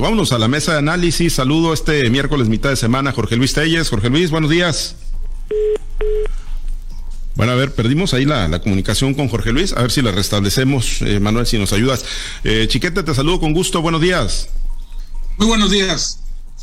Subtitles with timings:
[0.00, 1.34] Vámonos a la mesa de análisis.
[1.34, 3.88] Saludo este miércoles mitad de semana Jorge Luis Telles.
[3.88, 4.96] Jorge Luis, buenos días.
[7.36, 9.72] Bueno, a ver, perdimos ahí la, comunicación con Jorge Luis.
[9.72, 11.00] A ver si la restablecemos.
[11.02, 12.04] Eh, Manuel, si nos ayudas.
[12.42, 13.82] Eh, Chiquete, te saludo con gusto.
[13.82, 14.48] Buenos días.
[15.38, 16.18] Muy buenos días.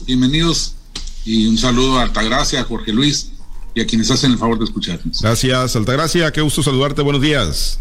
[0.05, 0.75] Bienvenidos
[1.23, 3.31] y un saludo a Altagracia, a Jorge Luis
[3.73, 5.21] y a quienes hacen el favor de escucharnos.
[5.21, 6.33] Gracias, Altagracia.
[6.33, 7.01] Qué gusto saludarte.
[7.01, 7.79] Buenos días.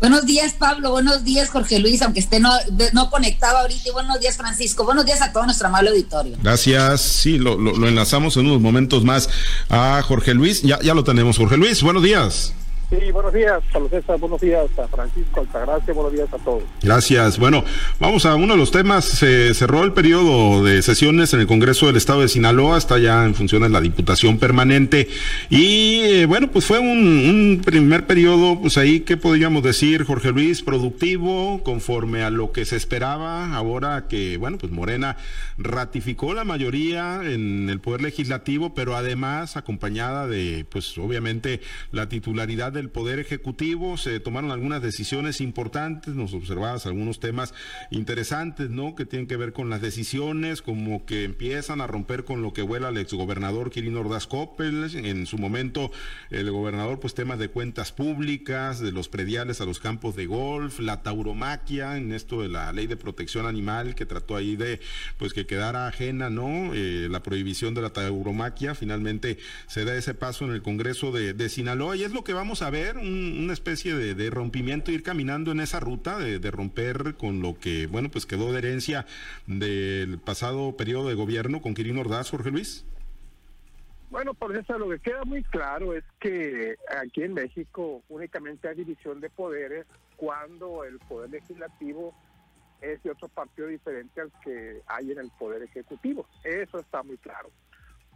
[0.00, 0.90] Buenos días, Pablo.
[0.90, 2.50] Buenos días, Jorge Luis, aunque esté no,
[2.92, 3.88] no conectado ahorita.
[3.88, 4.84] Y buenos días, Francisco.
[4.84, 6.36] Buenos días a todo nuestro amable auditorio.
[6.42, 7.00] Gracias.
[7.00, 9.30] Sí, lo, lo, enlazamos en unos momentos más
[9.70, 10.62] a Jorge Luis.
[10.62, 11.82] Ya, ya lo tenemos, Jorge Luis.
[11.82, 12.52] Buenos días.
[12.88, 16.62] Sí, buenos días, Carlos César, buenos días a Francisco Altagracia, buenos días a todos.
[16.80, 17.36] Gracias.
[17.36, 17.64] Bueno,
[17.98, 19.04] vamos a uno de los temas.
[19.04, 23.24] Se cerró el periodo de sesiones en el Congreso del Estado de Sinaloa, está ya
[23.24, 25.08] en funciones la Diputación Permanente.
[25.50, 30.62] Y eh, bueno, pues fue un, primer periodo, pues ahí, ¿qué podríamos decir, Jorge Luis?
[30.62, 35.16] Productivo, conforme a lo que se esperaba, ahora que, bueno, pues Morena
[35.58, 42.75] ratificó la mayoría en el Poder Legislativo, pero además acompañada de, pues obviamente, la titularidad
[42.76, 47.54] del Poder Ejecutivo, se tomaron algunas decisiones importantes, nos observabas algunos temas
[47.90, 48.94] interesantes, ¿no?
[48.94, 52.62] Que tienen que ver con las decisiones, como que empiezan a romper con lo que
[52.62, 55.90] vuela el exgobernador Quirino Ordaz Coppel, en su momento
[56.30, 60.78] el gobernador, pues temas de cuentas públicas, de los prediales a los campos de golf,
[60.78, 64.80] la tauromaquia, en esto de la ley de protección animal, que trató ahí de,
[65.16, 66.74] pues que quedara ajena, ¿no?
[66.74, 71.32] Eh, la prohibición de la tauromaquia, finalmente se da ese paso en el Congreso de,
[71.32, 75.04] de Sinaloa y es lo que vamos a a ver una especie de, rompimiento, ir
[75.04, 79.06] caminando en esa ruta, de, romper con lo que, bueno, pues quedó de herencia
[79.46, 82.84] del pasado periodo de gobierno con Quirino Ordaz, Jorge Luis?
[84.10, 88.76] Bueno, por eso lo que queda muy claro es que aquí en México únicamente hay
[88.76, 89.86] división de poderes
[90.16, 92.14] cuando el poder legislativo
[92.80, 96.26] es de otro partido diferente al que hay en el poder ejecutivo.
[96.42, 97.50] Eso está muy claro.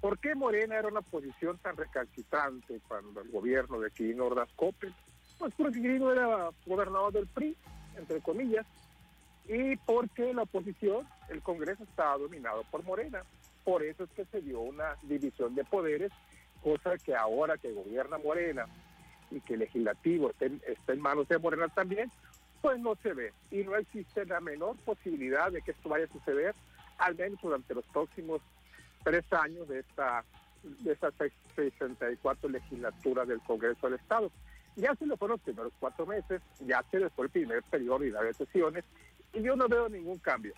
[0.00, 4.94] ¿Por qué Morena era una posición tan recalcitrante cuando el gobierno de Quirino Ordaz Coppel?
[5.38, 7.54] Pues porque Quirino era gobernador del PRI,
[7.96, 8.66] entre comillas,
[9.46, 13.24] y porque la oposición, el Congreso estaba dominado por Morena.
[13.62, 16.12] Por eso es que se dio una división de poderes,
[16.62, 18.66] cosa que ahora que gobierna Morena
[19.30, 22.10] y que el legislativo está en, está en manos de Morena también,
[22.62, 23.32] pues no se ve.
[23.50, 26.54] Y no existe la menor posibilidad de que esto vaya a suceder,
[26.98, 28.40] al menos durante los próximos
[29.02, 30.24] tres años de esta
[30.62, 31.14] de esas
[31.56, 34.30] 64 legislaturas del Congreso del Estado.
[34.76, 38.04] Ya se le fueron los primeros cuatro meses, ya se le fue el primer periodo
[38.04, 38.84] y de sesiones,
[39.32, 40.54] y yo no veo ningún cambio.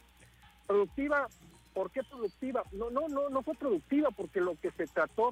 [0.66, 1.28] Productiva,
[1.72, 2.62] ¿por qué productiva?
[2.72, 5.30] No, no, no, no fue productiva porque lo que se trató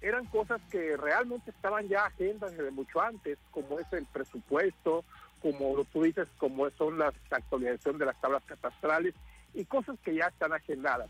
[0.00, 5.04] eran cosas que realmente estaban ya agendas desde mucho antes, como es el presupuesto,
[5.40, 9.14] como tú dices, como son las actualización de las tablas catastrales
[9.54, 11.08] y cosas que ya están agendadas.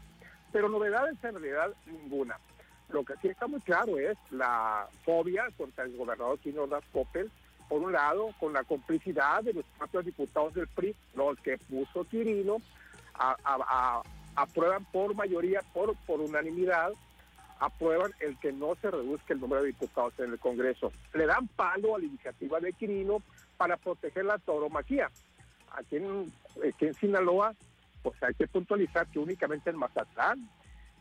[0.52, 2.38] Pero novedades en realidad ninguna.
[2.88, 7.30] Lo que sí está muy claro es la fobia contra el gobernador Quino Coppel,
[7.68, 12.04] por un lado, con la complicidad de los propios diputados del PRI, los que puso
[12.04, 12.58] Quirino,
[14.36, 16.92] aprueban por mayoría, por, por unanimidad,
[17.58, 20.92] aprueban el que no se reduzca el número de diputados en el Congreso.
[21.14, 23.22] Le dan palo a la iniciativa de Quirino
[23.56, 25.10] para proteger la tauromaquia.
[25.72, 26.32] Aquí en,
[26.68, 27.54] aquí en Sinaloa
[28.06, 30.48] pues hay que puntualizar que únicamente en Mazatlán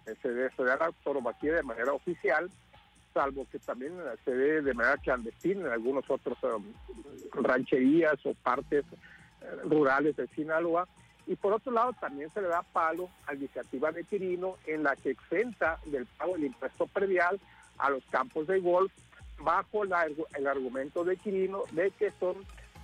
[0.07, 2.49] eh, se, debe, da la tauromaquia de manera oficial,
[3.13, 3.93] salvo que también
[4.23, 6.63] se ve de manera clandestina en algunos otros um,
[7.43, 10.87] rancherías o partes eh, rurales de Sinaloa.
[11.27, 14.81] Y por otro lado, también se le da palo a la iniciativa de Quirino en
[14.81, 17.39] la que exenta del pago del impuesto predial
[17.77, 18.91] a los campos de golf
[19.39, 22.37] bajo el argumento de Quirino de que son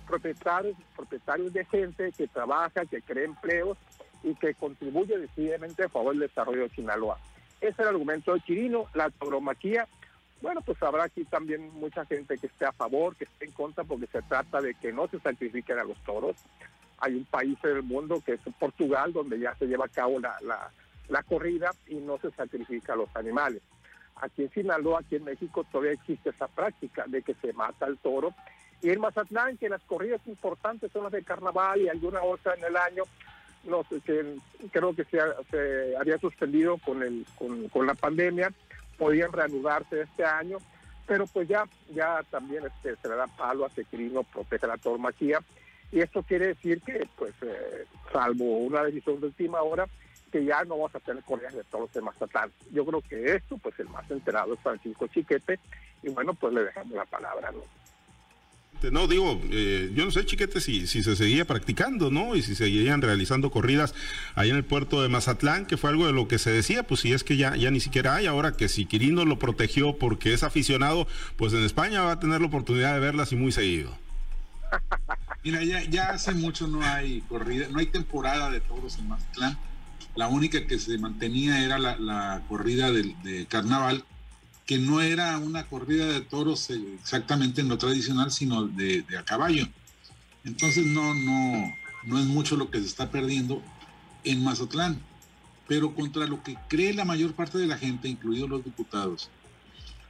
[0.06, 3.78] propietarios, propietarios de gente que trabaja, que crea empleos
[4.22, 7.18] y que contribuye decididamente a favor del desarrollo de Sinaloa.
[7.60, 9.86] Ese es el argumento de Chirino, la tauromaquía.
[10.40, 13.84] Bueno, pues habrá aquí también mucha gente que esté a favor, que esté en contra,
[13.84, 16.34] porque se trata de que no se sacrifiquen a los toros.
[16.98, 20.18] Hay un país en el mundo que es Portugal, donde ya se lleva a cabo
[20.18, 20.36] la,
[21.08, 23.62] la, corrida y no se sacrifica a los animales.
[24.16, 27.98] Aquí en Sinaloa, aquí en México, todavía existe esa práctica de que se mata al
[27.98, 28.34] toro.
[28.82, 32.64] Y en Mazatlán, que las corridas importantes son las de carnaval y alguna otra en
[32.64, 33.04] el año,
[33.64, 34.36] no sé, que
[34.70, 35.18] creo que se,
[35.50, 38.52] se había suspendido con, el, con, la pandemia,
[38.98, 40.58] podían reanudarse este año,
[41.06, 41.64] pero pues ya,
[41.94, 45.40] ya también este, se le da palo a que Quirino proteja la tauromaquia,
[45.90, 49.86] y esto quiere decir que, pues, eh, salvo una decisión de última hora,
[50.30, 52.50] que ya no vamos a tener correas de todos los demás Mazatlán.
[52.72, 55.58] Yo creo que esto, pues el más enterado es Francisco Chiquete,
[56.02, 57.52] y bueno, pues le dejamos la palabra.
[58.82, 62.34] Exactamente, no, digo, eh, yo no sé, chiquete, si, si se seguía practicando, ¿no?
[62.34, 63.94] Y si seguirían realizando corridas
[64.34, 67.00] ahí en el puerto de Mazatlán, que fue algo de lo que se decía, pues
[67.00, 70.32] si es que ya, ya ni siquiera hay, ahora que si Quirino lo protegió porque
[70.32, 71.06] es aficionado,
[71.36, 73.96] pues en España va a tener la oportunidad de verlas y muy seguido.
[75.44, 79.58] Mira, ya, ya hace mucho no hay corrida, no hay temporada de toros en Mazatlán.
[80.16, 84.04] La única que se mantenía era la, corrida de carnaval,
[84.66, 89.66] que no era una corrida de toros exactamente en lo tradicional, sino de, a caballo.
[90.44, 91.74] Entonces no, no,
[92.04, 93.62] no es mucho lo que se está perdiendo
[94.24, 95.00] en Mazatlán,
[95.66, 99.30] pero contra lo que cree la mayor parte de la gente, incluidos los diputados.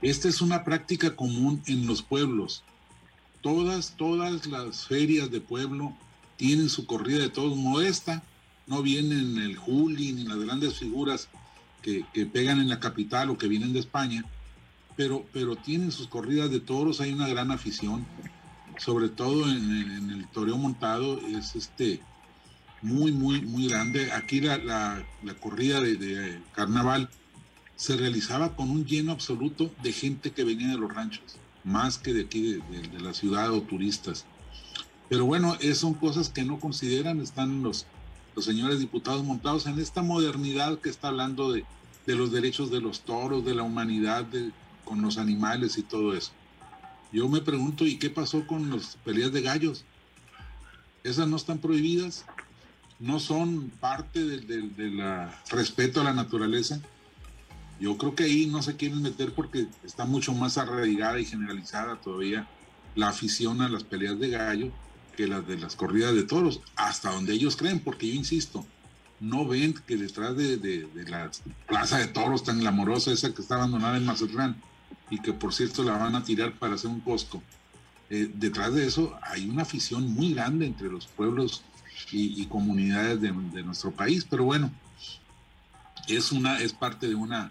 [0.02, 2.64] Esta es una práctica común en los pueblos.
[3.40, 5.96] Todas, todas las ferias de pueblo
[6.36, 8.22] tienen su corrida de toros modesta,
[8.66, 11.28] no vienen el Juli ni las grandes figuras
[11.82, 14.24] que, que pegan en la capital o que vienen de España,
[14.96, 18.06] pero, pero tienen sus corridas de toros, hay una gran afición,
[18.78, 22.00] sobre todo en, el toreo montado, es este
[22.80, 24.12] muy, muy, muy grande.
[24.12, 27.08] Aquí la, la, corrida de, carnaval
[27.76, 32.12] se realizaba con un lleno absoluto de gente que venía de los ranchos, más que
[32.12, 34.26] de aquí, de, la ciudad o turistas.
[35.08, 37.86] Pero bueno, es, son cosas que no consideran, están los,
[38.34, 41.64] los señores diputados montados en esta modernidad que está hablando de,
[42.06, 44.50] de los derechos de los toros, de la humanidad, de,
[44.84, 46.32] con los animales y todo eso.
[47.12, 49.84] Yo me pregunto, ¿y qué pasó con las peleas de gallos?
[51.04, 52.24] ¿Esas no están prohibidas?
[52.98, 56.80] ¿No son parte del de, respeto a la naturaleza?
[57.80, 61.96] Yo creo que ahí no se quieren meter porque está mucho más arraigada y generalizada
[62.00, 62.48] todavía
[62.94, 64.72] la afición a las peleas de gallo
[65.16, 68.64] que las de las corridas de toros, hasta donde ellos creen, porque yo insisto,
[69.20, 71.30] no ven que detrás de, de la
[71.68, 74.62] plaza de toros tan glamorosa, esa que está abandonada en Mazatlán,
[75.12, 77.42] y que por cierto la van a tirar para hacer un Costco.
[78.08, 81.62] Eh, detrás de eso hay una afición muy grande entre los pueblos
[82.10, 83.30] y, comunidades de,
[83.62, 84.72] nuestro país, pero bueno,
[86.08, 87.50] es, una, es parte de una,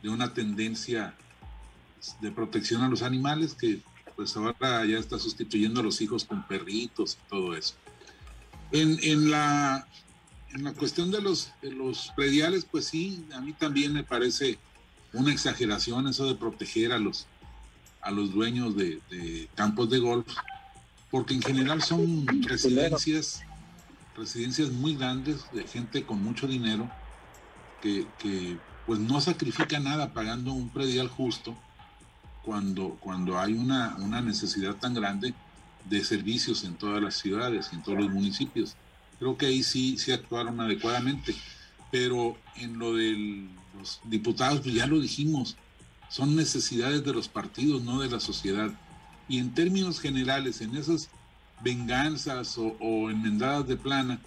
[0.00, 1.14] de una tendencia
[2.20, 3.80] de protección a los animales que
[4.14, 7.74] pues ahora ya está sustituyendo a los hijos con perritos y todo eso.
[8.70, 9.88] En, en, la,
[10.50, 14.58] en la cuestión de los, de los prediales, pues sí, a mí también me parece
[15.12, 17.26] una exageración eso de proteger a los,
[18.00, 19.00] a los dueños de,
[19.54, 20.26] campos de golf,
[21.10, 23.42] porque en general son residencias,
[24.16, 26.90] residencias muy grandes de gente con mucho dinero
[27.80, 28.06] que,
[28.86, 31.56] pues no sacrifica nada pagando un predial justo
[32.44, 35.34] cuando, cuando hay una, una necesidad tan grande
[35.84, 38.76] de servicios en todas las ciudades y en todos los municipios.
[39.18, 41.34] Creo que ahí sí, sí actuaron adecuadamente
[41.92, 43.46] pero en lo de
[43.78, 45.56] los diputados, pues ya lo dijimos,
[46.08, 48.72] son necesidades de los partidos, no de la sociedad.
[49.28, 51.10] Y en términos generales, en esas
[51.62, 54.20] venganzas o, enmendadas de plana,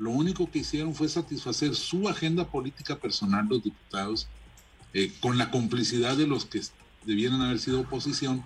[0.00, 4.26] lo único que hicieron fue satisfacer su agenda política personal, los diputados,
[4.92, 6.62] eh, con la complicidad de los que
[7.06, 8.44] debieran haber sido oposición,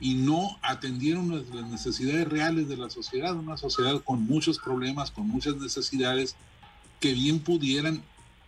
[0.00, 5.28] y no atendieron las necesidades reales de la sociedad, una sociedad con muchos problemas, con
[5.28, 6.34] muchas necesidades,
[7.02, 8.00] que bien pudieran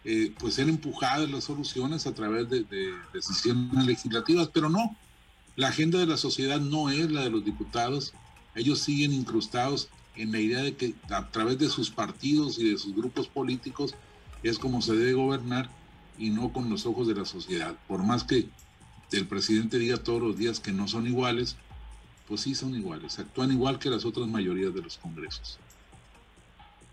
[0.05, 2.65] eh, pues ser empujadas las soluciones a través de,
[3.13, 4.97] decisiones legislativas, pero no,
[5.57, 8.15] la agenda de la sociedad no es la de los diputados,
[8.55, 12.79] ellos siguen incrustados en la idea de que a través de sus partidos y de
[12.79, 13.97] sus grupos políticos
[14.45, 15.69] es como se debe gobernar
[16.17, 17.75] y no con los ojos de la sociedad.
[17.89, 18.49] Por más que
[19.11, 21.57] el presidente diga todos los días que no son iguales,
[22.29, 25.59] pues sí son iguales, actúan igual que las otras mayorías de los congresos.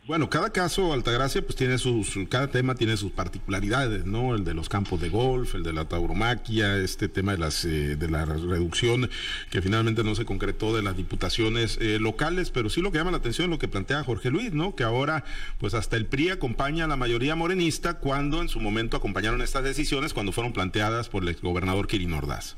[0.07, 4.33] Bueno, cada caso, Altagracia, pues tiene sus, cada tema tiene sus particularidades, ¿no?
[4.33, 7.95] El de los campos de golf, el de la tauromaquia, este tema de las, eh,
[7.97, 9.11] de la reducción
[9.51, 13.11] que finalmente no se concretó de las diputaciones eh, locales, pero sí lo que llama
[13.11, 14.75] la atención es lo que plantea Jorge Luis, ¿no?
[14.75, 15.23] Que ahora,
[15.59, 19.63] pues hasta el PRI acompaña a la mayoría morenista cuando en su momento acompañaron estas
[19.63, 22.57] decisiones cuando fueron planteadas por el exgobernador Kirin Ordaz.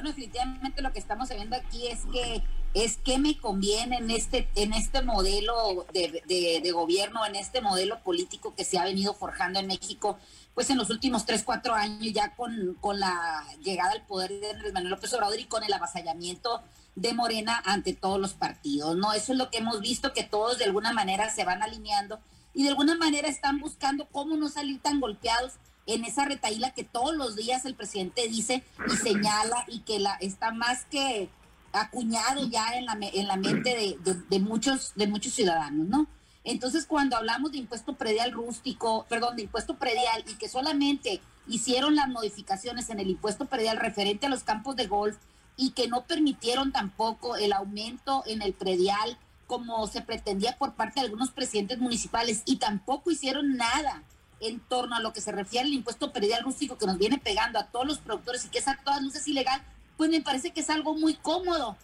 [0.00, 2.42] Bueno, definitivamente lo que estamos viendo aquí es que
[2.72, 8.02] es que me conviene en este en este modelo de, de, gobierno, en este modelo
[8.02, 10.18] político que se ha venido forjando en México,
[10.54, 14.52] pues en los últimos tres, cuatro años ya con, con la llegada al poder de
[14.52, 16.62] Andrés Manuel López Obrador y con el avasallamiento
[16.94, 19.12] de Morena ante todos los partidos, ¿no?
[19.12, 22.20] Eso es lo que hemos visto, que todos de alguna manera se van alineando
[22.54, 26.84] y de alguna manera están buscando cómo no salir tan golpeados en esa retaíla que
[26.84, 31.28] todos los días el presidente dice y señala y que la está más que
[31.72, 36.06] acuñado ya en la, en la mente de, muchos, de muchos ciudadanos, ¿no?
[36.42, 41.94] Entonces, cuando hablamos de impuesto predial rústico, perdón, de impuesto predial y que solamente hicieron
[41.94, 45.16] las modificaciones en el impuesto predial referente a los campos de golf
[45.56, 51.00] y que no permitieron tampoco el aumento en el predial como se pretendía por parte
[51.00, 54.04] de algunos presidentes municipales y tampoco hicieron nada
[54.40, 57.58] en torno a lo que se refiere al impuesto predial rústico que nos viene pegando
[57.58, 59.62] a todos los productores y que es a todas luces ilegal,
[59.96, 61.76] pues me parece que es algo muy cómodo,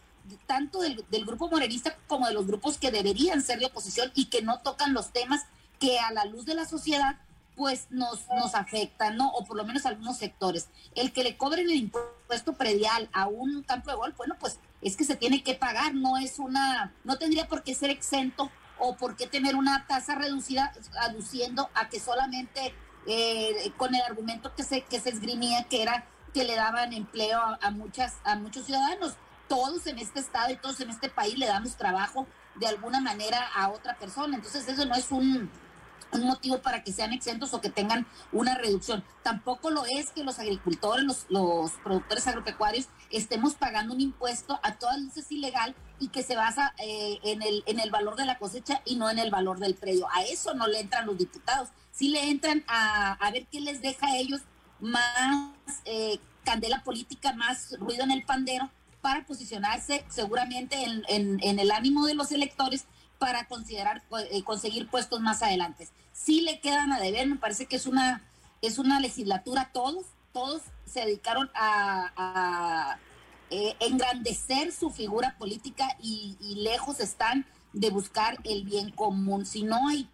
[0.47, 4.43] tanto del, grupo morenista como de los grupos que deberían ser de oposición y que
[4.43, 5.45] no tocan los temas
[5.79, 7.17] que a la luz de la sociedad
[7.55, 9.31] pues nos, nos afectan, ¿no?
[9.31, 10.69] O por lo menos algunos sectores.
[10.95, 14.95] El que le cobren el impuesto predial a un campo de golf, bueno, pues es
[14.95, 18.97] que se tiene que pagar, no es una, no tendría por qué ser exento o
[18.97, 22.75] por qué tener una tasa reducida aduciendo a que solamente
[23.07, 26.05] eh, con el argumento que se, que se esgrimía que era
[26.35, 29.15] que le daban empleo a, muchas, a muchos ciudadanos.
[29.49, 33.49] Todos en este estado y todos en este país le damos trabajo de alguna manera
[33.55, 34.37] a otra persona.
[34.37, 35.51] Entonces eso no es un,
[36.13, 39.05] un motivo para que sean exentos o que tengan una reducción.
[39.23, 44.75] Tampoco lo es que los agricultores, los, los productores agropecuarios estemos pagando un impuesto a
[44.75, 48.39] todas luces ilegal y que se basa eh, en, el, en el valor de la
[48.39, 50.07] cosecha y no en el valor del predio.
[50.13, 51.71] A eso no le entran los diputados.
[51.93, 54.41] Sí le entran a, a ver qué les deja a ellos
[54.81, 55.53] más
[55.85, 58.71] eh, candela política, más ruido en el pandero
[59.01, 62.85] para posicionarse seguramente en, en, en el ánimo de los electores
[63.19, 65.89] para considerar eh, conseguir puestos más adelante.
[66.13, 68.23] Sí le quedan a deber, me parece que es una
[68.63, 70.07] es una legislatura todos
[70.37, 72.99] todos se dedicaron a,
[73.49, 79.47] eh, engrandecer su figura política y, lejos están de buscar el bien común.
[79.47, 80.07] Si no hay,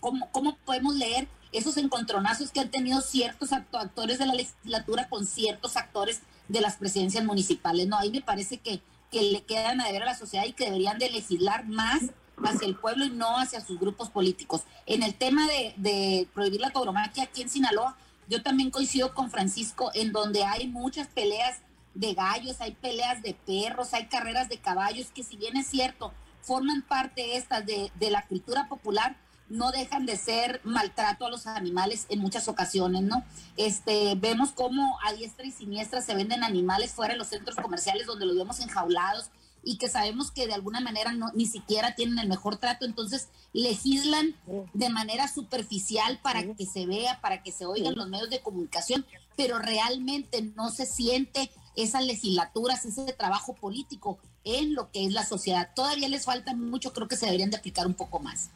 [0.00, 5.24] ¿cómo, ¿cómo podemos leer esos encontronazos que han tenido ciertos actores de la legislatura con
[5.24, 7.86] ciertos actores de las presidencias municipales?
[7.86, 8.80] No, ahí me parece que,
[9.12, 12.02] que le quedan a deber a la sociedad y que deberían de legislar más
[12.44, 14.62] hacia el pueblo y no hacia sus grupos políticos.
[14.86, 17.96] En el tema de, prohibir la tauromaquia aquí en Sinaloa,
[18.28, 21.58] yo también coincido con Francisco en donde hay muchas peleas
[21.94, 26.12] de gallos, hay peleas de perros, hay carreras de caballos, que si bien es cierto,
[26.40, 29.16] forman parte estas de, de la cultura popular,
[29.48, 33.24] no dejan de ser maltrato a los animales en muchas ocasiones, ¿no?
[33.56, 38.06] Este, vemos cómo a diestra y siniestra se venden animales fuera de los centros comerciales
[38.06, 39.30] donde los vemos enjaulados
[39.64, 43.28] y que sabemos que de alguna manera no, ni siquiera tienen el mejor trato, entonces
[43.52, 44.34] legislan
[44.72, 49.06] de manera superficial para que se vea, para que se oigan los medios de comunicación,
[49.36, 55.24] pero realmente no se siente esas legislaturas, ese trabajo político en lo que es la
[55.24, 55.70] sociedad.
[55.74, 58.50] Todavía les falta mucho, creo que se deberían de aplicar un poco más.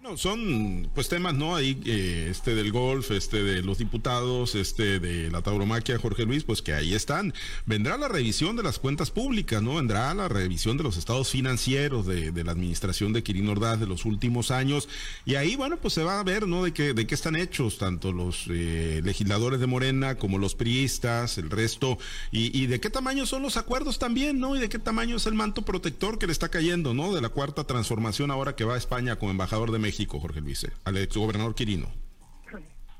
[0.00, 1.56] No, son pues temas, ¿no?
[1.56, 6.44] Ahí, eh, este del golf, este de los diputados, este de la tauromaquia, Jorge Luis,
[6.44, 7.34] pues que ahí están.
[7.66, 9.74] Vendrá la revisión de las cuentas públicas, ¿no?
[9.74, 14.04] Vendrá la revisión de los estados financieros de, la administración de Quirino Ordaz de los
[14.04, 14.88] últimos años.
[15.26, 16.62] Y ahí, bueno, pues se va a ver, ¿no?
[16.62, 21.38] De qué, de qué están hechos tanto los eh, legisladores de Morena como los priistas,
[21.38, 21.98] el resto,
[22.30, 24.54] y, y de qué tamaño son los acuerdos también, ¿no?
[24.54, 27.12] Y de qué tamaño es el manto protector que le está cayendo, ¿no?
[27.12, 29.87] De la cuarta transformación ahora que va a España como embajador de México.
[29.88, 31.86] México, Jorge Luis, eh, al exgobernador Quirino?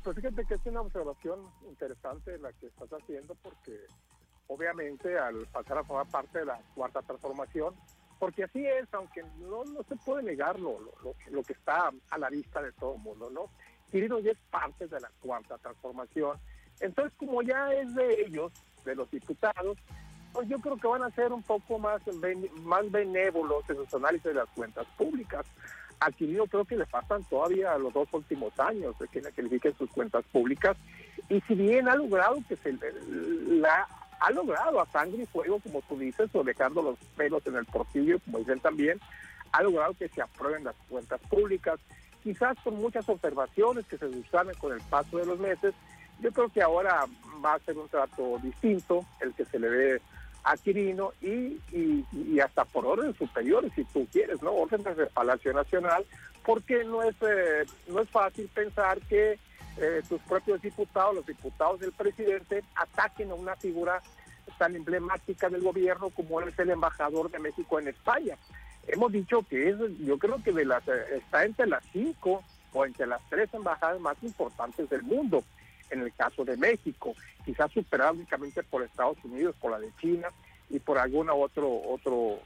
[0.02, 3.78] Pues fíjate que es una observación interesante la que estás haciendo porque
[4.47, 7.75] obviamente al pasar a formar parte de la cuarta transformación,
[8.18, 10.78] porque así es, aunque no, no se puede negar lo,
[11.30, 13.50] lo, que está a la vista de todo el mundo, ¿no?
[13.90, 16.38] Quirino ya es parte de la cuarta transformación,
[16.80, 18.50] entonces como ya es de ellos,
[18.87, 19.76] de los diputados,
[20.38, 22.00] pues yo creo que van a ser un poco más,
[22.62, 25.45] más benévolos en sus análisis de las cuentas públicas.
[25.99, 29.90] Aquí yo creo que le pasan todavía los dos últimos años de que califiquen sus
[29.90, 30.76] cuentas públicas
[31.28, 32.73] y si bien ha logrado que se
[33.49, 33.88] la
[34.21, 37.66] ha logrado a sangre y fuego, como tú dices, o dejando los pelos en el
[37.66, 39.00] portillo, como dicen también,
[39.50, 41.80] ha logrado que se aprueben las cuentas públicas,
[42.23, 45.75] quizás con muchas observaciones que se sustanen con el paso de los meses.
[46.21, 47.07] Yo creo que ahora
[47.45, 50.00] va a ser un trato distinto, el que se le ve
[50.48, 54.50] a Quirino y, y, hasta por orden superiores, si tú quieres, ¿no?
[54.52, 56.06] Órdenes del Palacio Nacional,
[56.42, 59.38] porque no es, eh, no es fácil pensar que
[59.76, 64.02] eh, tus propios diputados, los diputados del presidente, ataquen a una figura
[64.56, 68.38] tan emblemática del gobierno como es el embajador de México en España.
[68.86, 72.86] Hemos dicho que es, yo creo que de las, eh, está entre las cinco o
[72.86, 75.44] entre las tres embajadas más importantes del mundo
[75.90, 77.14] en el caso de México,
[77.45, 80.28] quizás superada únicamente por Estados Unidos, por la de China
[80.71, 82.38] y por algún otro, otro,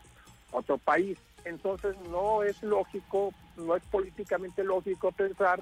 [0.52, 1.18] otro país.
[1.44, 5.60] Entonces no es lógico, no es políticamente lógico pensar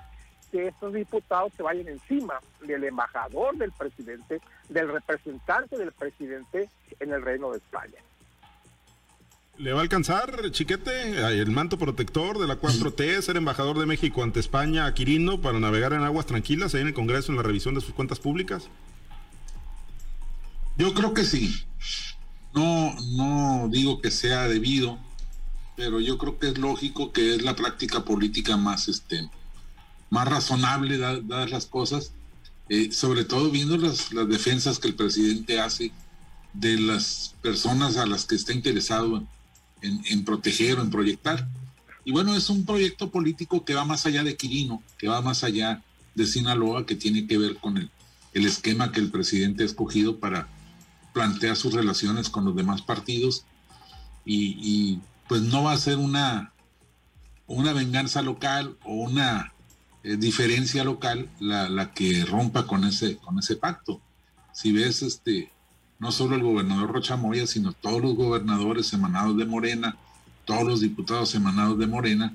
[0.50, 6.68] que estos diputados se vayan encima del embajador del presidente, del representante del presidente
[6.98, 8.00] en el Reino de España.
[9.60, 14.22] ¿Le va a alcanzar, chiquete, el manto protector de la 4T, ser embajador de México
[14.22, 17.42] ante España, a Quirino, para navegar en aguas tranquilas ahí en el Congreso en la
[17.42, 18.68] revisión de sus cuentas públicas?
[20.78, 21.62] Yo creo que sí.
[22.54, 24.98] No, no digo que sea debido,
[25.76, 29.28] pero yo creo que es lógico que es la práctica política más, este,
[30.08, 32.12] más razonable dadas las cosas,
[32.70, 35.92] eh, sobre todo viendo las, las defensas que el presidente hace
[36.54, 39.22] de las personas a las que está interesado
[39.82, 41.48] en, proteger o en proyectar.
[42.04, 45.44] Y bueno, es un proyecto político que va más allá de Quirino, que va más
[45.44, 45.82] allá
[46.14, 47.90] de Sinaloa, que tiene que ver con el,
[48.32, 50.48] el esquema que el presidente ha escogido para
[51.12, 53.44] plantear sus relaciones con los demás partidos.
[54.24, 56.52] Y, pues no va a ser una,
[57.46, 59.52] una venganza local o una
[60.02, 64.00] eh, diferencia local la, la, que rompa con ese, con ese pacto.
[64.52, 65.52] Si ves este,
[66.00, 69.96] no solo el gobernador Rocha Moya, sino todos los gobernadores emanados de Morena,
[70.46, 72.34] todos los diputados emanados de Morena,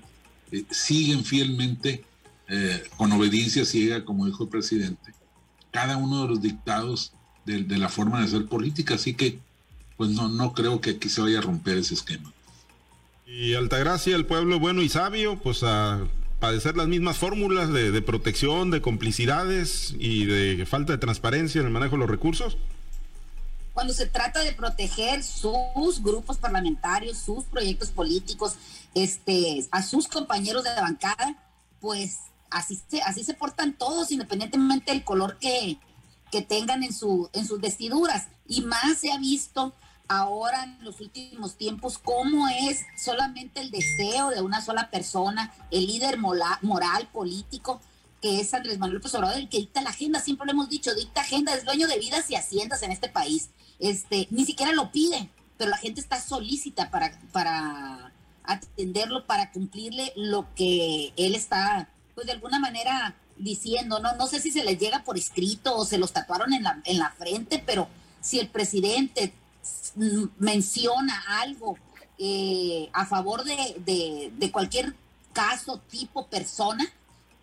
[0.52, 2.04] eh, siguen fielmente,
[2.48, 5.14] eh, con obediencia ciega, como dijo el presidente,
[5.72, 7.12] cada uno de los dictados
[7.46, 8.96] de, la forma de hacer política.
[8.96, 9.40] Así que,
[9.98, 12.32] pues no, no creo que aquí se vaya a romper ese esquema.
[13.26, 16.02] Y Altagracia, el pueblo bueno y sabio, pues a
[16.40, 21.68] padecer las mismas fórmulas de, de protección, de complicidades y de falta de transparencia en
[21.68, 22.58] el manejo de los recursos
[23.76, 28.56] cuando se trata de proteger sus grupos parlamentarios, sus proyectos políticos,
[28.94, 31.36] este, a sus compañeros de bancada,
[31.82, 35.78] pues así se, así se portan todos, independientemente del color que,
[36.32, 38.30] que tengan en, su, en sus vestiduras.
[38.48, 39.74] Y más se ha visto
[40.08, 45.86] ahora en los últimos tiempos cómo es solamente el deseo de una sola persona, el
[45.86, 47.82] líder moral, político,
[48.26, 50.96] que es Andrés Manuel López Obrador, el que dicta la agenda, siempre lo hemos dicho,
[50.96, 53.52] dicta agenda, es dueño de vidas y haciendas en este país.
[53.78, 55.30] Este, ni siquiera lo pide,
[55.60, 58.12] pero la gente está solícita para, para
[58.44, 64.40] atenderlo, para cumplirle lo que él está, pues de alguna manera diciendo, no, no sé
[64.40, 67.62] si se les llega por escrito o se los tatuaron en la, en la frente,
[67.64, 67.88] pero
[68.22, 69.36] si el presidente
[70.40, 71.78] menciona algo
[72.18, 74.96] eh, a favor de, cualquier
[75.32, 76.92] caso, tipo, persona,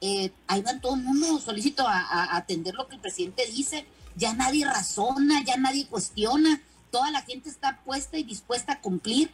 [0.05, 4.35] eh, ahí va todo el mundo solícito a, atender lo que el presidente dice ya
[4.35, 6.61] nadie razona, ya nadie cuestiona,
[6.91, 9.31] toda la gente está puesta y dispuesta a cumplir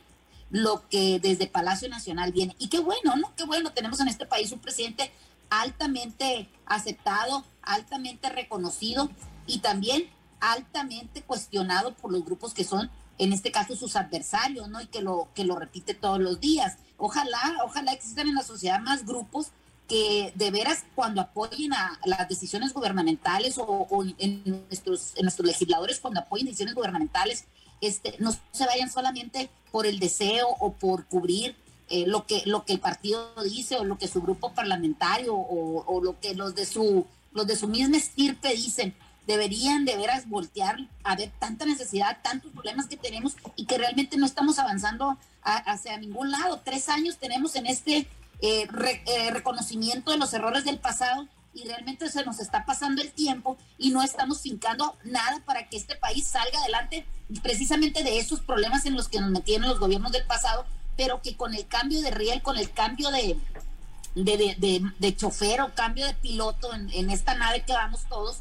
[0.50, 2.54] lo que desde Palacio Nacional viene.
[2.58, 3.34] Y qué bueno, ¿no?
[3.34, 5.10] Qué bueno, tenemos en este país un presidente
[5.48, 9.10] altamente aceptado, altamente reconocido
[9.46, 10.04] y también
[10.40, 14.82] altamente cuestionado por los grupos que son, en este caso, sus adversarios, ¿no?
[14.82, 16.76] Y que lo, que lo repite todos los días.
[16.98, 19.52] Ojalá, ojalá existan en la sociedad más grupos
[19.88, 25.98] que de veras cuando apoyen a las decisiones gubernamentales o, en, nuestros, en nuestros legisladores
[25.98, 27.46] cuando apoyen decisiones gubernamentales,
[27.80, 31.56] este, no se vayan solamente por el deseo o por cubrir
[31.88, 36.00] eh, lo, que, lo que el partido dice o lo que su grupo parlamentario o,
[36.02, 38.94] lo que los de su los de su misma estirpe dicen
[39.26, 44.16] deberían de veras voltear a ver tanta necesidad, tantos problemas que tenemos y que realmente
[44.16, 46.60] no estamos avanzando hacia ningún lado.
[46.64, 48.08] Tres años tenemos en este
[48.40, 48.68] eh,
[49.06, 53.56] eh, reconocimiento de los errores del pasado y realmente se nos está pasando el tiempo
[53.78, 57.04] y no estamos fincando nada para que este país salga adelante
[57.42, 61.36] precisamente de esos problemas en los que nos metieron los gobiernos del pasado, pero que
[61.36, 63.36] con el cambio de riel, con el cambio de,
[64.14, 68.38] de, chofer o cambio de piloto en, esta nave que vamos todos,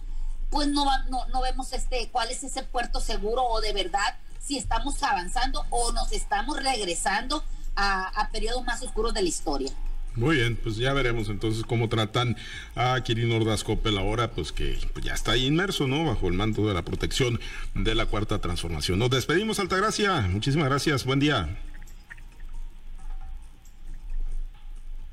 [0.51, 4.57] pues no, no, no vemos este cuál es ese puerto seguro o de verdad si
[4.57, 7.43] estamos avanzando o nos estamos regresando
[7.75, 9.71] a, a periodos más oscuros de la historia.
[10.17, 12.35] Muy bien, pues ya veremos entonces cómo tratan
[12.75, 16.05] a Kirin Ordaz Coppel ahora, pues que pues ya está ahí inmerso, ¿no?
[16.05, 17.39] Bajo el manto de la protección
[17.75, 18.97] de la cuarta transformación.
[18.97, 20.21] Nos despedimos, Altagracia.
[20.21, 21.05] Muchísimas gracias.
[21.05, 21.55] Buen día.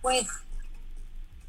[0.01, 0.27] Pues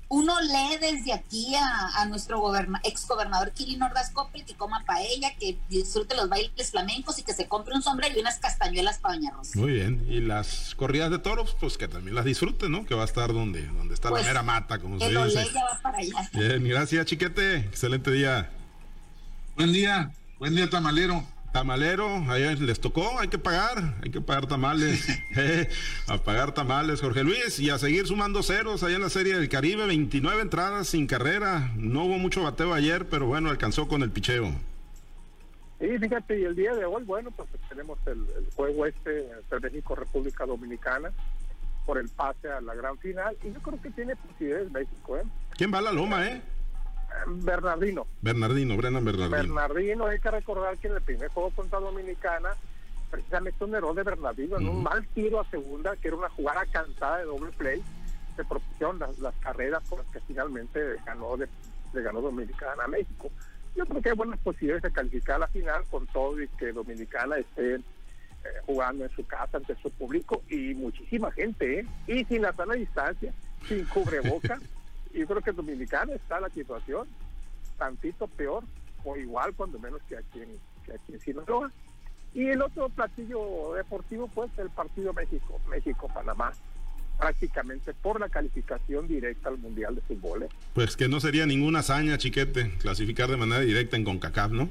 [0.08, 2.42] uno lee desde aquí a, nuestro
[2.84, 7.34] ex gobernador Kirin Ordaz Coppel que coma paella, que disfrute los bailes flamencos y que
[7.34, 9.56] se compre un sombrero y unas castañuelas para bañarnos.
[9.56, 12.86] Muy bien, y las corridas de toros, pues que también las disfrute, ¿no?
[12.86, 15.50] Que va a estar donde, donde está la pues, mera mata, como se dice.
[15.54, 16.30] ya va para allá.
[16.34, 17.58] Bien, gracias, chiquete.
[17.58, 18.52] Excelente día.
[19.56, 21.26] Buen día, buen día, tamalero.
[21.56, 25.70] Tamalero, ahí les tocó, hay que pagar, hay que pagar tamales, eh,
[26.06, 29.48] a pagar tamales, Jorge Luis, y a seguir sumando ceros allá en la Serie del
[29.48, 34.12] Caribe, 29 entradas sin carrera, no hubo mucho bateo ayer, pero bueno, alcanzó con el
[34.12, 34.52] picheo.
[35.80, 40.46] Sí, fíjate, y el día de hoy, bueno, pues tenemos el, juego este entre México-República
[40.46, 41.14] Dominicana
[41.86, 45.24] por el pase a la gran final, y yo creo que tiene posibilidades México, ¿eh?
[45.52, 46.42] ¿Quién va a la loma, eh?
[47.28, 48.08] Bernardino.
[48.22, 49.38] Bernardino, Brennan Bernardino.
[49.38, 52.50] Bernardino, hay que recordar que en el primer juego contra Dominicana,
[53.10, 56.66] precisamente un error de Bernardino, en un mal tiro a segunda, que era una jugada
[56.68, 57.84] cansada de doble play,
[58.36, 61.48] se propusieron las, carreras por las que finalmente ganó de,
[61.94, 63.30] le ganó Dominicana a México.
[63.76, 66.72] Yo creo que hay buenas posibilidades de calificar a la final con todo y que
[66.72, 67.80] Dominicana esté
[68.66, 71.88] jugando en su casa ante su público y muchísima gente, ¿eh?
[72.08, 73.34] y sin la sana distancia,
[73.68, 74.60] sin cubreboca.
[75.20, 77.08] Yo creo que en Dominicana está la situación
[77.78, 78.64] tantito peor
[79.04, 80.50] o igual, cuando menos que aquí en,
[80.86, 81.72] que aquí en Sinaloa.
[82.34, 86.52] Y el otro platillo deportivo, pues el partido México, México-Panamá,
[87.18, 90.44] prácticamente por la calificación directa al Mundial de Fútbol.
[90.44, 90.50] ¿eh?
[90.74, 94.70] Pues que no sería ninguna hazaña, chiquete, clasificar de manera directa en CONCACAF, ¿no?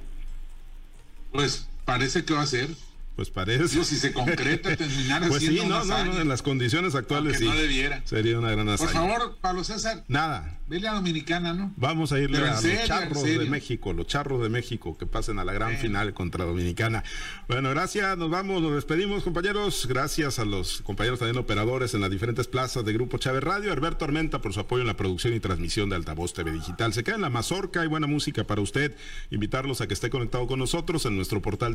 [1.33, 2.69] Pues parece que va a ser.
[3.17, 3.85] Pues parece.
[3.85, 7.45] si se concreta terminar pues sí, no, no, no, en las condiciones actuales sí.
[7.45, 8.03] No debiera.
[8.05, 8.91] Sería una gran hazaña.
[8.91, 10.05] Por favor, Pablo César.
[10.09, 10.59] Nada.
[10.67, 11.73] Vele a Dominicana, ¿no?
[11.77, 15.45] Vamos a irle a los charros de México, los charros de México que pasen a
[15.45, 17.05] la gran final contra Dominicana.
[17.49, 19.87] Bueno, gracias, nos vamos, nos despedimos, compañeros.
[19.87, 23.73] Gracias a los compañeros también operadores en las diferentes plazas de Grupo Chávez Radio.
[23.73, 26.95] Herberto Armenta por su apoyo en la producción y transmisión de Altavoz TV Digital.
[26.95, 28.97] Se queda en la mazorca, hay buena música para usted.
[29.31, 31.75] Invitarlos a que esté conectado con nosotros en nuestro portal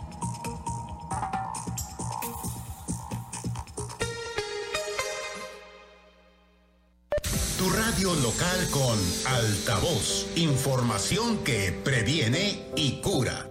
[8.09, 10.25] Local con altavoz.
[10.35, 13.47] Información que previene y cura.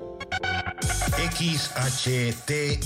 [1.17, 2.79] XHT